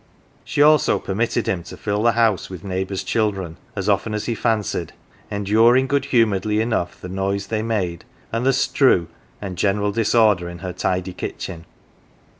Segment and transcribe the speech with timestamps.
[0.43, 4.25] She also permitted him to fill the house with neighbours 1 children as often as
[4.25, 4.93] he fancied,
[5.29, 9.09] enduring good humouredly enough, the noise they made, and the" strew"
[9.43, 11.65] and general disorder in her tidy kitchen.